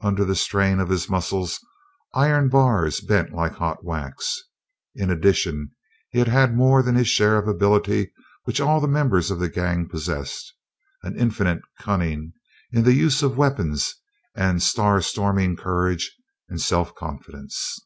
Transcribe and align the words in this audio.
Under 0.00 0.24
the 0.24 0.34
strain 0.34 0.80
of 0.80 0.88
his 0.88 1.10
muscles, 1.10 1.60
iron 2.14 2.48
bars 2.48 3.02
bent 3.02 3.34
like 3.34 3.56
hot 3.56 3.84
wax. 3.84 4.40
In 4.94 5.10
addition 5.10 5.72
he 6.08 6.18
had 6.20 6.56
more 6.56 6.82
than 6.82 6.94
his 6.94 7.08
share 7.08 7.36
of 7.36 7.46
an 7.46 7.54
ability 7.56 8.10
which 8.44 8.58
all 8.58 8.80
the 8.80 8.88
members 8.88 9.30
of 9.30 9.38
the 9.38 9.50
gang 9.50 9.86
possessed 9.86 10.54
an 11.02 11.14
infinite 11.18 11.60
cunning 11.78 12.32
in 12.72 12.84
the 12.84 12.94
use 12.94 13.22
of 13.22 13.36
weapons 13.36 13.94
and 14.34 14.56
a 14.56 14.60
star 14.62 15.02
storming 15.02 15.56
courage 15.58 16.10
and 16.48 16.58
self 16.58 16.94
confidence. 16.94 17.78